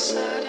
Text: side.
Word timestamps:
side. 0.00 0.39